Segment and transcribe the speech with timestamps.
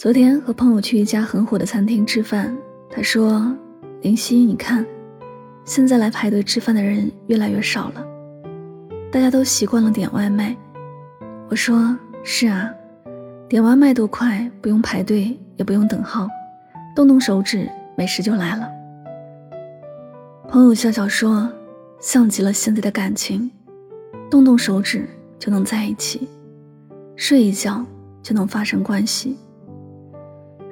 [0.00, 2.56] 昨天和朋友去一家很火的餐厅吃饭，
[2.88, 3.54] 他说
[4.00, 4.82] ：“林夕，你看，
[5.66, 8.02] 现在来排队吃饭的人越来越少了，
[9.12, 10.56] 大家都习惯了点外卖。”
[11.50, 11.94] 我说
[12.24, 12.72] ：“是啊，
[13.46, 16.26] 点外卖多快，不用排队，也不用等号，
[16.96, 18.66] 动动手指，美食就来了。”
[20.48, 21.46] 朋友笑笑说
[22.00, 23.50] ：“像极了现在的感情，
[24.30, 25.06] 动动手指
[25.38, 26.26] 就能在一起，
[27.16, 27.84] 睡一觉
[28.22, 29.36] 就能发生关系。”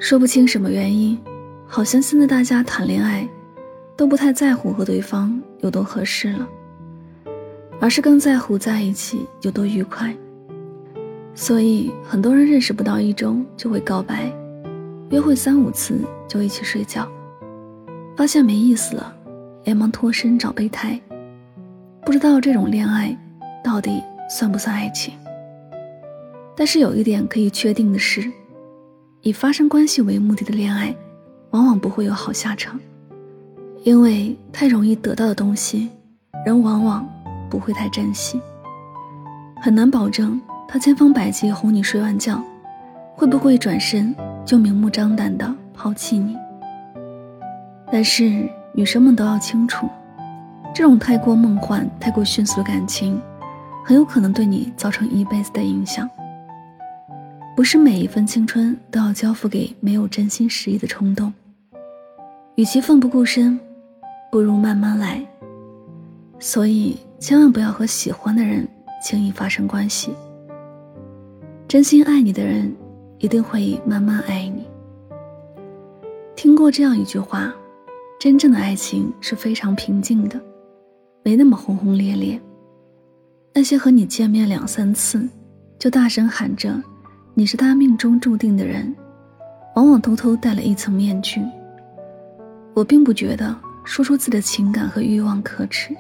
[0.01, 1.19] 说不清什么原因，
[1.67, 3.29] 好像现在大家谈恋爱，
[3.97, 6.49] 都不太在乎和对方有多合适了，
[7.81, 10.15] 而是更在乎在一起有多愉快。
[11.35, 14.33] 所以很多人认识不到一周就会告白，
[15.11, 17.07] 约会三五次就一起睡觉，
[18.17, 19.13] 发现没意思了，
[19.65, 20.99] 连忙脱身找备胎。
[22.05, 23.17] 不知道这种恋爱
[23.65, 25.13] 到底算不算爱情？
[26.57, 28.31] 但是有一点可以确定的是。
[29.23, 30.95] 以发生关系为目的的恋爱，
[31.51, 32.79] 往往不会有好下场，
[33.83, 35.91] 因为太容易得到的东西，
[36.47, 37.07] 人往往
[37.51, 38.41] 不会太珍惜。
[39.61, 42.43] 很难保证他千方百计哄你睡完觉，
[43.17, 46.37] 会不会转身就明目张胆的抛弃你。
[47.91, 49.89] 但是女生们都要清楚，
[50.73, 53.21] 这种太过梦幻、太过迅速的感情，
[53.85, 56.09] 很有可能对你造成一辈子的影响。
[57.59, 61.35] 不是每一份青春都要交付给没有真心实意的冲动。
[62.55, 63.59] 与其奋不顾身，
[64.31, 65.27] 不如慢慢来。
[66.39, 68.65] 所以千万不要和喜欢的人
[69.03, 70.13] 轻易发生关系。
[71.67, 72.73] 真心爱你的人，
[73.19, 74.65] 一定会慢慢爱你。
[76.37, 77.53] 听过这样一句话：
[78.21, 80.41] 真正的爱情是非常平静的，
[81.25, 82.41] 没那么轰轰烈烈。
[83.53, 85.29] 那些和你见面两三次，
[85.77, 86.81] 就大声喊着。
[87.39, 88.93] 你是他命中注定的人，
[89.77, 91.41] 往往偷偷戴了一层面具。
[92.75, 95.97] 我并不觉得说出自己的情感和欲望可耻，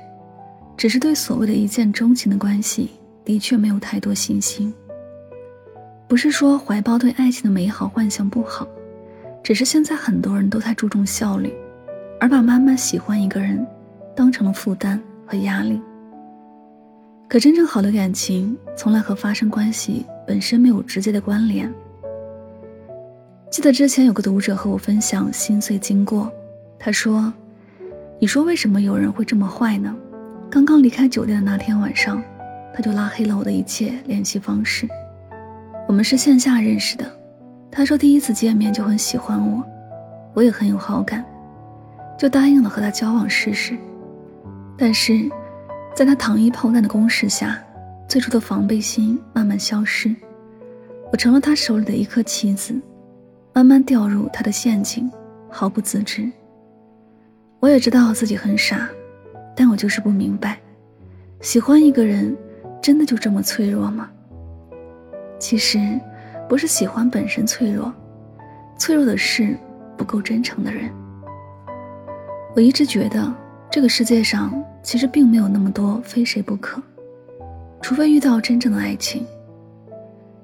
[0.76, 2.90] 只是对所谓的一见钟情的关系，
[3.24, 4.74] 的确没有太多信心。
[6.08, 8.66] 不是说怀抱对爱情的美好幻想不好，
[9.40, 11.54] 只是现在很多人都太注重效率，
[12.18, 13.64] 而把慢慢喜欢一个人，
[14.12, 15.80] 当成了负担和压力。
[17.28, 21.72] 可真正好的感情，从来和发生关系本身没有直接的关联。
[23.50, 26.30] 记得之前有个读者和我分享心碎经过，
[26.78, 27.32] 他说
[28.20, 29.96] ：“你说为什么有人会这么坏呢？
[30.50, 32.22] 刚刚离开酒店的那天晚上，
[32.74, 34.86] 他就拉黑了我的一切联系方式。
[35.88, 37.10] 我们是线下认识的，
[37.70, 39.64] 他说第一次见面就很喜欢我，
[40.34, 41.24] 我也很有好感，
[42.18, 43.74] 就答应了和他交往试试。
[44.76, 45.26] 但是……”
[45.94, 47.58] 在他糖衣炮弹的攻势下，
[48.08, 50.16] 最初的防备心慢慢消失，
[51.12, 52.74] 我成了他手里的一颗棋子，
[53.52, 55.10] 慢慢掉入他的陷阱，
[55.50, 56.26] 毫不自知。
[57.60, 58.88] 我也知道自己很傻，
[59.54, 60.58] 但我就是不明白，
[61.42, 62.34] 喜欢一个人，
[62.80, 64.08] 真的就这么脆弱吗？
[65.38, 65.78] 其实，
[66.48, 67.92] 不是喜欢本身脆弱，
[68.78, 69.54] 脆弱的是
[69.98, 70.90] 不够真诚的人。
[72.56, 73.32] 我一直觉得。
[73.70, 76.82] 这个世界上其实并没有那么多非谁不可，
[77.80, 79.26] 除非遇到真正的爱情。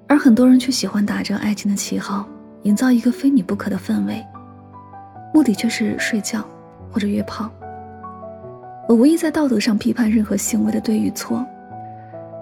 [0.07, 2.29] 而很多人却喜欢打着爱情的旗号，
[2.63, 4.25] 营造一个非你不可的氛围，
[5.33, 6.45] 目的却是睡觉
[6.91, 7.51] 或者约炮。
[8.87, 11.45] 我无意在道德上批判任何行为的对与错，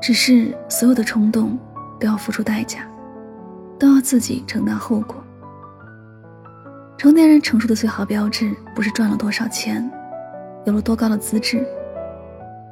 [0.01, 1.57] 只是所有的冲动
[2.01, 2.81] 都要付出代价，
[3.79, 5.17] 都要自己承担后果。
[6.99, 9.89] 成年人成熟的最好标志，不是赚了多少钱。
[10.65, 11.67] 有了多高的资质，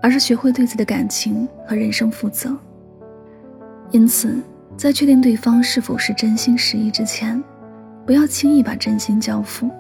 [0.03, 2.57] 而是学会对自己的感情和人生负责。
[3.91, 4.41] 因此，
[4.77, 7.43] 在确定对方是否是真心实意之前，
[8.07, 9.71] 不要轻易把真心交付。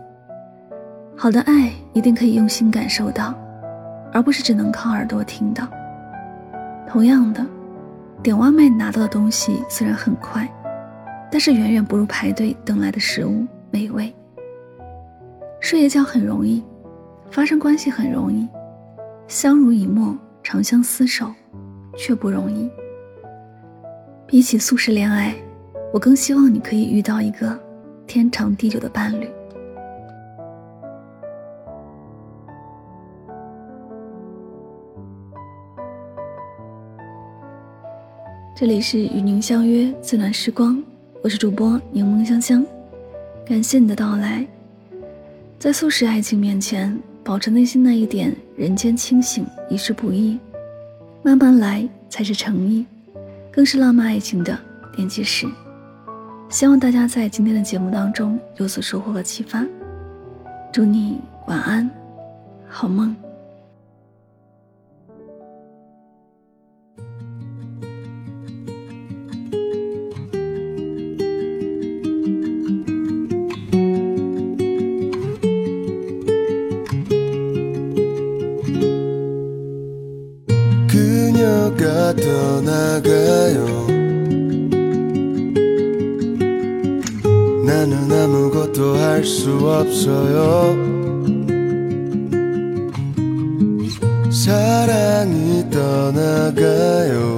[1.16, 3.34] 好的爱一定可以用心感受到，
[4.12, 5.68] 而不是只能靠耳朵听到。
[6.88, 7.46] 同样的，
[8.22, 10.48] 点外卖拿到的东西虽然很快，
[11.30, 14.12] 但是远远不如排队等来的食物美味。
[15.60, 16.64] 睡一觉很容易，
[17.30, 18.48] 发生关系很容易，
[19.30, 21.32] 相濡以沫、长相厮守
[21.96, 22.68] 却不容易。
[24.26, 25.32] 比起速食恋爱，
[25.92, 27.56] 我更希望你可以遇到一个
[28.08, 29.30] 天长地久的伴侣。
[38.56, 40.82] 这里是与您相约最暖时光，
[41.22, 42.66] 我是主播柠檬香香，
[43.46, 44.44] 感谢你的到来。
[45.56, 50.38] 在速食爱情面前，保持内心那一点人间清醒，一世不易。
[51.22, 52.86] 慢慢来才是诚意，
[53.50, 54.58] 更是浪漫爱情的
[54.96, 55.46] 奠基石。
[56.48, 59.64] 希望大家在今天的节目当中有所收获和启发。
[60.72, 61.88] 祝你晚安，
[62.68, 63.14] 好梦。
[81.40, 83.86] 그녀가 떠나가요.
[87.64, 90.76] 나는 아무것도 할 수 없어요.
[94.30, 97.36] 사랑이 떠나가요.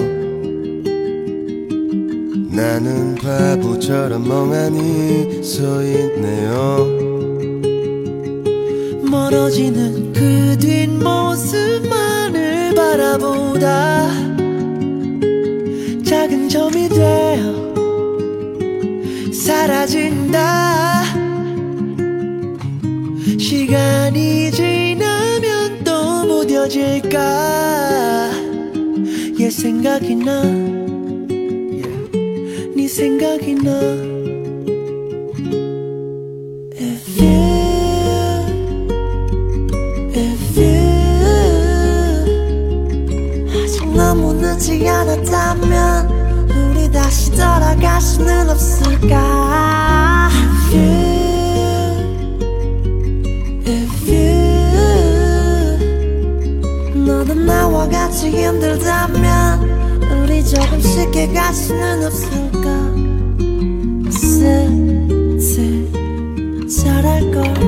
[2.51, 6.87] 나는 바보처럼 멍하니 서 있네요.
[9.09, 11.62] 멀어지는 그 뒷모습만을
[12.93, 14.11] 바라보다
[16.05, 17.73] 작은 점이 되어
[19.33, 21.05] 사라진다.
[23.39, 27.19] 시간이 지나면 또 무뎌질까?
[29.41, 30.43] 얘 생각이 나.
[32.77, 34.22] 네 생각이 나
[44.63, 50.31] 늦지 않았다면 우리 다시 돌아갈 수는 없을까?
[50.31, 51.03] If you
[53.67, 54.25] If you
[56.95, 62.93] 너도 나와 같이 힘들다면 우리 조금 쉽게 갈 수는 없을까?
[64.13, 65.91] 슬슬
[66.69, 67.62] 잘할걸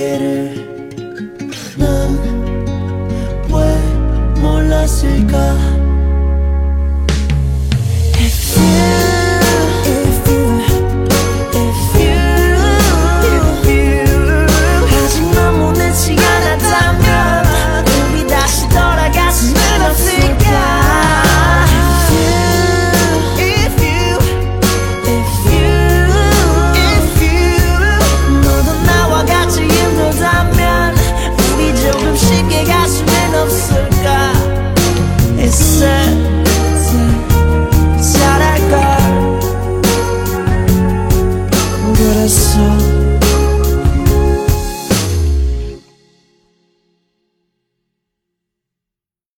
[0.00, 0.50] querer.
[1.76, 2.12] Nen,
[3.50, 3.82] pues,
[4.40, 5.69] mola seca.